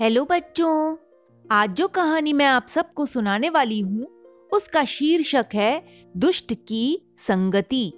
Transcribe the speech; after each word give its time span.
Hello 0.00 0.24
बच्चों, 0.24 0.96
आज 1.52 1.70
जो 1.70 1.88
कहानी 1.88 2.32
मैं 2.32 2.46
आप 2.46 2.66
सबको 2.68 3.06
सुनाने 3.06 3.50
वाली 3.50 3.80
हूँ, 3.80 4.06
उसका 4.52 4.84
शीर्षक 4.84 5.46
है 5.54 5.84
दुष्ट 6.16 6.52
की 6.54 7.14
संगति। 7.18 7.92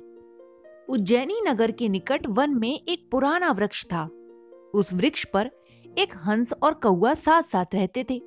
उज्जैनी 0.88 1.40
नगर 1.48 1.71
के 1.71 1.88
निकट 1.88 2.26
वन 2.26 2.50
में 2.50 2.80
एक 2.88 3.08
पुराना 3.11 3.50
वृक्ष 3.50 3.84
था। 3.84 4.04
उस 4.74 4.92
वृक्ष 4.92 5.24
पर 5.24 5.50
एक 5.98 6.14
हंस 6.16 6.53
और 6.62 6.74
कौआ 6.74 7.14
साथ 7.14 7.43
साथ 7.43 7.75
रहते 7.75 8.05
थे। 8.11 8.21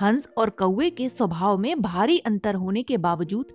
हंस 0.00 0.28
और 0.38 0.50
कौए 0.50 0.90
के 0.90 1.08
स्वभाव 1.08 1.58
में 1.58 1.80
भारी 1.82 2.18
अंतर 2.18 2.54
होने 2.54 2.82
के 2.82 2.96
बावजूद 2.96 3.52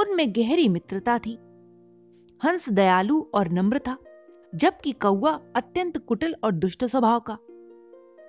उनमें 0.00 0.32
गहरी 0.32 0.68
मित्रता 0.68 1.18
थी। 1.18 1.38
हंस 2.40 2.68
दयालु 2.68 3.20
और 3.34 3.48
नम्र 3.48 3.78
था, 3.78 3.96
जबकि 4.54 4.92
कौआ 4.92 5.38
अत्यंत 5.56 5.98
कुटिल 5.98 6.34
और 6.44 6.52
दुष्ट 6.52 6.84
स्वभाव 6.84 7.20
का। 7.20 7.38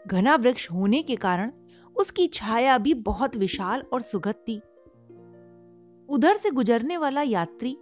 घना 0.10 0.36
वृक्ष 0.36 0.70
होने 0.72 1.02
के 1.02 1.16
कारण 1.16 1.52
उसकी 1.96 2.28
छाया 2.28 2.78
भी 2.78 2.94
बहुत 2.94 3.36
विशाल 3.36 3.84
और 3.94 4.02
सुगत 4.02 4.44
थी। 4.48 4.58
उधर 6.10 6.38
से 6.38 6.52
गुजरने 6.52 6.98
वाला 6.98 7.22
यात्री 7.22 7.76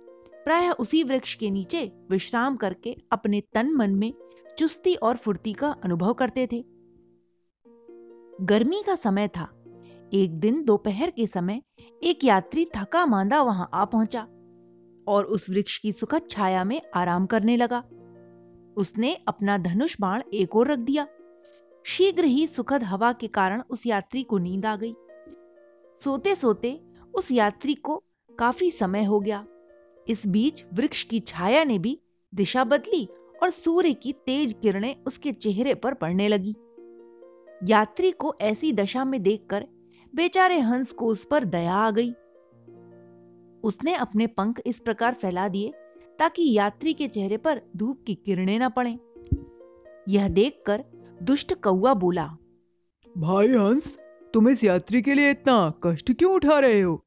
प्रायः 0.45 0.71
उसी 0.71 1.03
वृक्ष 1.03 1.33
के 1.33 1.49
नीचे 1.49 1.91
विश्राम 2.09 2.55
करके 2.55 2.95
अपने 3.11 3.41
तन 3.53 3.71
मन 3.73 3.95
में 3.95 4.13
चुस्ती 4.57 4.95
और 4.95 5.17
फुर्ती 5.17 5.53
का 5.53 5.75
अनुभव 5.83 6.13
करते 6.13 6.47
थे। 6.51 6.63
गर्मी 8.41 8.81
का 8.85 8.95
समय 8.95 9.27
था। 9.27 9.49
एक 10.13 10.39
दिन 10.39 10.63
दोपहर 10.63 11.09
के 11.09 11.27
समय 11.27 11.61
एक 12.03 12.23
यात्री 12.23 12.65
थका 12.75 13.05
मांदा 13.05 13.41
वहाँ 13.41 13.69
आ 13.73 13.85
पहुँचा 13.85 14.21
और 15.07 15.25
उस 15.25 15.49
वृक्ष 15.49 15.77
की 15.77 15.91
सुखद 15.91 16.27
छाया 16.29 16.63
में 16.63 16.81
आराम 16.95 17.25
करने 17.25 17.57
लगा। 17.57 17.83
उसने 18.77 19.13
अपना 19.27 19.57
धनुष 19.57 19.95
बाण 20.01 20.21
एक 20.33 20.55
ओर 20.55 20.71
रख 20.71 20.79
दिया। 20.79 21.07
शीघ्र 21.87 22.23
ही 22.23 22.47
सुखद 22.47 22.83
हवा 22.83 23.13
के 23.13 23.27
कारण 23.27 23.61
उस 23.69 23.85
यात्री 23.87 24.23
को 24.23 24.37
नींद 24.37 24.65
आ 24.65 24.75
गई। 24.75 24.95
सोते 25.95 26.35
सोते 26.35 26.81
उस 27.13 27.31
यात्री 27.31 27.73
को 27.75 28.03
काफ़ी 28.39 28.71
समय 28.71 29.03
हो 29.03 29.19
गया। 29.19 29.45
इस 30.07 30.27
बीच 30.27 30.63
वृक्ष 30.73 31.03
की 31.03 31.19
छाया 31.19 31.63
ने 31.63 31.79
भी 31.79 31.99
दिशा 32.35 32.63
बदली 32.63 33.07
और 33.43 33.49
सूर्य 33.49 33.93
की 33.93 34.13
तेज 34.13 34.55
किरणें 34.61 34.95
उसके 35.07 35.31
चेहरे 35.31 35.73
पर 35.73 35.93
पड़ने 35.93 36.27
लगी। 36.27 36.55
यात्री 37.63 38.11
को 38.11 38.35
ऐसी 38.41 38.73
दशा 38.73 39.05
में 39.05 39.23
देखकर 39.23 39.67
बेचारे 40.15 40.59
हंस 40.59 40.91
को 40.91 41.05
उस 41.05 41.25
पर 41.25 41.45
दया 41.45 41.75
आ 41.75 41.91
गई। 41.91 42.11
उसने 43.63 43.93
अपने 43.93 44.27
पंख 44.27 44.61
इस 44.65 44.79
प्रकार 44.79 45.13
फैला 45.13 45.47
दिए 45.47 45.73
ताकि 46.19 46.53
यात्री 46.53 46.93
के 46.93 47.07
चेहरे 47.07 47.37
पर 47.37 47.61
धूप 47.77 48.03
की 48.07 48.15
किरणें 48.15 48.59
न 48.59 48.69
पड़े। 48.69 48.97
यह 50.09 50.27
देखकर 50.27 50.83
दुष्ट 51.23 51.53
कौआ 51.53 51.93
बोला 51.93 52.25
भाई 53.17 53.47
हंस 53.47 53.97
तुम 54.33 54.49
इस 54.49 54.63
यात्री 54.63 55.01
के 55.01 55.13
लिए 55.13 55.31
इतना 55.31 55.73
कष्ट 55.83 56.11
क्यों 56.11 56.33
उठा 56.33 56.59
रहे 56.59 56.81
हो? 56.81 57.05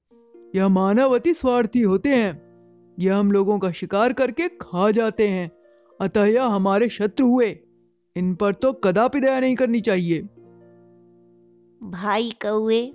यह 0.55 0.69
मानव 0.69 1.14
अति 1.14 1.34
स्वार्थी 1.34 1.80
होते 1.80 2.08
हैं। 2.08 2.50
यह 2.98 3.16
हम 3.16 3.33
लोगों 3.33 3.58
का 3.58 3.72
शिकार 3.72 4.12
करके 4.12 4.48
खा 4.48 4.91
जाते 4.91 5.28
हैं। 5.28 5.50
अतः 6.00 6.25
यह 6.25 6.44
हमारे 6.44 6.88
शत्रु 6.88 7.27
हुए। 7.27 7.58
इन 8.16 8.34
पर 8.34 8.55
तो 8.55 8.72
कदापि 8.72 9.20
दया 9.20 9.41
नहीं 9.41 9.56
करनी 9.56 9.81
चाहिए। 9.81 10.22
भाई 11.83 12.31
कौए 12.31 12.94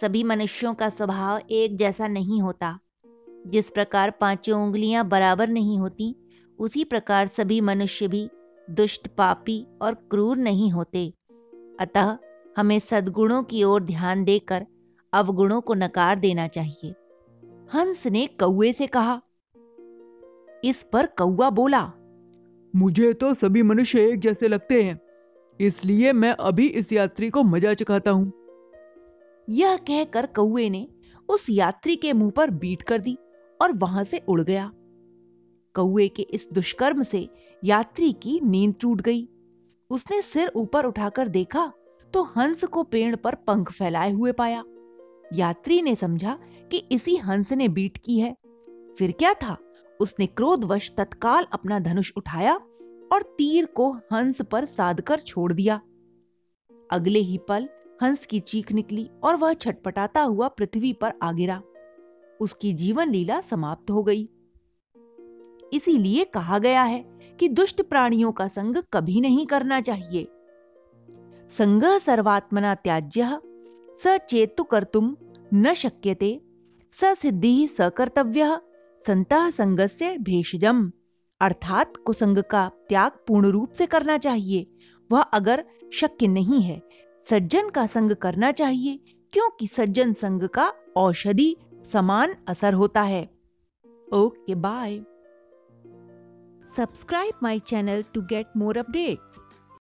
सभी 0.00 0.24
मनुष्यों 0.24 0.74
का 0.74 0.88
स्वभाव 0.88 1.40
एक 1.50 1.76
जैसा 1.76 2.06
नहीं 2.06 2.42
होता। 2.42 2.78
जिस 3.46 3.70
प्रकार 3.70 4.10
पाँचों 4.10 4.66
उंगलियाँ 4.66 5.08
बराबर 5.08 5.48
नहीं 5.48 5.78
होती 5.78 6.16
उसी 6.58 6.84
प्रकार 6.84 7.26
सभी 7.26 7.60
मनुष्य 7.60 8.08
भी 8.08 8.30
दुष्ट 8.72 9.08
पापी 9.08 9.64
और 9.82 9.94
क्रूर 10.10 10.36
नहीं 10.36 10.70
होते। 10.70 11.06
अतः 11.80 12.16
हमें 12.56 12.78
सद्गुणों 12.80 13.42
की 13.42 13.62
ओर 13.64 13.82
ध्यान 13.82 14.24
देकर 14.24 14.66
अवगुणों 15.12 15.60
को 15.60 15.74
नकार 15.74 16.18
देना 16.18 16.46
चाहिए। 16.48 16.94
हंस 17.70 18.06
ने 18.06 18.26
कौए 18.40 18.72
से 18.72 18.86
कहा, 18.86 19.20
इस 20.64 20.82
पर 20.82 21.06
कौआ 21.18 21.50
बोला, 21.50 21.82
मुझे 22.74 23.12
तो 23.12 23.32
सभी 23.34 23.62
मनुष्य 23.62 24.06
एक 24.08 24.20
जैसे 24.20 24.48
लगते 24.48 24.82
हैं, 24.82 24.98
इसलिए 25.60 26.12
मैं 26.12 26.30
अभी 26.32 26.66
इस 26.66 26.92
यात्री 26.92 27.30
को 27.30 27.42
मज़ा 27.42 27.74
चखाता 27.74 28.10
हूँ। 28.10 28.32
यह 29.48 29.76
कहकर 29.78 30.26
कौए 30.26 30.68
ने 30.70 30.86
उस 31.28 31.46
यात्री 31.50 31.96
के 31.96 32.12
मुँह 32.12 32.30
पर 32.30 32.50
बीट 32.52 32.82
कर 32.82 33.00
दी 33.00 33.16
और 33.60 33.72
वहाँ 33.72 34.04
से 34.04 34.22
उड़ 34.28 34.40
गया। 34.42 34.70
कौए 35.74 36.08
के 36.08 36.22
इस 36.22 36.48
दुष्कर्म 36.52 37.02
से 37.02 37.28
यात्री 37.64 38.12
की 38.12 38.40
नींद 38.40 38.74
टूट 38.80 39.00
गई। 39.00 39.28
उसने 39.90 40.20
सिर 40.22 40.52
ऊपर 40.56 40.84
उठाकर 40.84 41.28
देखा 41.28 41.72
तो 42.14 42.22
हंस 42.36 42.64
को 42.64 42.82
पेड़ 42.82 43.14
पर 43.16 43.34
पंख 43.34 43.72
फैलाए 43.72 44.12
हुए 44.12 44.32
पाया। 44.32 44.64
यात्री 45.34 45.80
ने 45.82 45.94
समझा 45.94 46.38
कि 46.70 46.82
इसी 46.92 47.16
हंस 47.16 47.52
ने 47.52 47.68
बीट 47.68 47.98
की 47.98 48.18
है। 48.18 48.36
फिर 48.98 49.12
क्या 49.12 49.32
था? 49.34 49.56
उसने 50.00 50.26
क्रोधवश 50.26 50.90
तत्काल 50.96 51.46
अपना 51.52 51.78
धनुष 51.78 52.12
उठाया 52.16 52.54
और 53.12 53.22
तीर 53.38 53.66
को 53.66 53.90
हंस 54.12 54.42
पर 54.42 54.64
साधकर 54.64 55.20
छोड़ 55.20 55.52
दिया। 55.52 55.80
अगले 56.90 57.18
ही 57.18 57.38
पल 57.38 57.68
हंस 58.02 58.26
की 58.26 58.40
चीख 58.40 58.72
निकली 58.72 59.08
और 59.24 59.36
वह 59.36 59.52
छटपटाता 59.54 60.20
हुआ 60.20 60.48
पृथ्वी 60.48 60.92
पर 60.92 61.12
आ 61.22 61.32
गिरा। 61.32 61.62
उसकी 62.40 62.72
जीवन 62.72 63.08
लीला 63.08 63.40
समाप्त 63.40 63.90
हो 63.90 64.02
गई। 64.02 64.28
इसीलिए 65.72 66.24
कहा 66.24 66.58
गया 66.58 66.82
है 66.82 67.04
कि 67.40 67.48
दुष्ट 67.48 67.82
प्राणियों 67.82 68.32
का 68.32 68.48
संग 68.48 68.76
कभी 68.92 69.20
नहीं 69.20 69.46
करना 69.46 69.80
चाहिए। 69.80 70.28
संग 71.58 71.82
सर्वात्मना 71.82 72.74
त्याज्य, 72.74 73.38
स 74.04 74.18
चेतु 74.30 74.64
कर्तुम 74.64 75.16
न 75.54 75.74
शक्यते, 75.74 76.40
स 76.92 77.04
सिद्धि 77.04 77.68
स 77.68 77.90
कर्तव्य, 77.96 78.60
संत 79.06 79.32
संगस्य 79.32 80.18
भेषजम। 80.18 80.92
अर्थात 81.40 81.96
कुसंग 81.96 82.38
का 82.38 82.70
त्याग 82.88 83.12
पूर्ण 83.26 83.48
रूप 83.48 83.72
से 83.72 83.86
करना 83.86 84.18
चाहिए। 84.18 84.66
वह 85.10 85.22
अगर 85.22 85.64
शक्य 85.92 86.26
नहीं 86.26 86.60
है, 86.60 86.82
सज्जन 87.30 87.68
का 87.70 87.86
संग 87.86 88.12
करना 88.12 88.52
चाहिए, 88.52 89.00
क्योंकि 89.32 89.66
सज्जन 89.66 90.12
संग 90.12 90.48
का 90.48 90.72
औषधि 90.96 91.56
समान 91.92 92.34
असर 92.48 92.74
होता 92.74 93.02
है। 93.02 93.22
Okay, 94.12 94.54
bye. 94.54 95.00
Subscribe 96.74 97.34
my 97.40 97.58
channel 97.58 98.02
to 98.14 98.22
get 98.22 98.56
more 98.56 98.72
updates. 98.72 99.38